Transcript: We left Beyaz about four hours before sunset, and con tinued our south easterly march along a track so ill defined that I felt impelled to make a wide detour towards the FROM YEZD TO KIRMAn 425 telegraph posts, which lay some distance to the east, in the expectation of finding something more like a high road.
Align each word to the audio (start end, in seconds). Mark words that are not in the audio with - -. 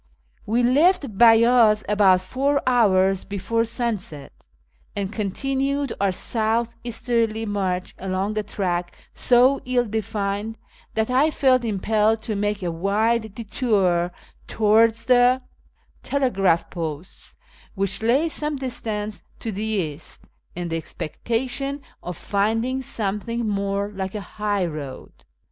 We 0.47 0.63
left 0.63 1.15
Beyaz 1.15 1.83
about 1.87 2.21
four 2.21 2.59
hours 2.65 3.23
before 3.23 3.63
sunset, 3.65 4.33
and 4.95 5.13
con 5.13 5.29
tinued 5.29 5.91
our 6.01 6.11
south 6.11 6.75
easterly 6.83 7.45
march 7.45 7.93
along 7.99 8.35
a 8.39 8.41
track 8.41 8.95
so 9.13 9.61
ill 9.63 9.85
defined 9.85 10.57
that 10.95 11.11
I 11.11 11.29
felt 11.29 11.63
impelled 11.63 12.23
to 12.23 12.35
make 12.35 12.63
a 12.63 12.71
wide 12.71 13.35
detour 13.35 14.11
towards 14.47 15.05
the 15.05 15.13
FROM 15.13 15.35
YEZD 15.35 16.03
TO 16.03 16.09
KIRMAn 16.09 16.33
425 16.33 16.33
telegraph 16.33 16.69
posts, 16.71 17.35
which 17.75 18.01
lay 18.01 18.27
some 18.27 18.55
distance 18.55 19.21
to 19.39 19.51
the 19.51 19.63
east, 19.63 20.31
in 20.55 20.69
the 20.69 20.77
expectation 20.77 21.79
of 22.01 22.17
finding 22.17 22.81
something 22.81 23.47
more 23.47 23.91
like 23.91 24.15
a 24.15 24.21
high 24.21 24.65
road. 24.65 25.25